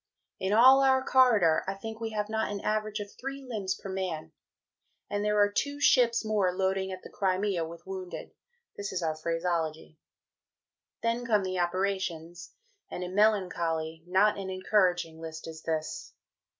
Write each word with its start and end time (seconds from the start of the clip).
In 0.39 0.51
all 0.51 0.81
our 0.81 1.03
corridor, 1.05 1.63
I 1.67 1.75
think 1.75 1.99
we 1.99 2.09
have 2.09 2.27
not 2.27 2.51
an 2.51 2.59
average 2.61 2.99
of 2.99 3.11
three 3.11 3.43
Limbs 3.47 3.75
per 3.75 3.87
man. 3.87 4.31
And 5.11 5.23
there 5.23 5.37
are 5.37 5.51
two 5.51 5.79
Ships 5.79 6.25
more 6.25 6.51
"loading" 6.51 6.91
at 6.91 7.03
the 7.03 7.09
Crimea 7.11 7.63
with 7.67 7.85
wounded 7.85 8.31
(this 8.75 8.91
is 8.91 9.03
our 9.03 9.15
Phraseology). 9.15 9.99
Then 11.03 11.23
come 11.23 11.43
the 11.43 11.59
operations, 11.59 12.51
and 12.89 13.03
a 13.03 13.09
melancholy, 13.09 14.03
not 14.07 14.39
an 14.39 14.49
encouraging 14.49 15.19
List 15.21 15.47
is 15.47 15.61
this. 15.61 16.13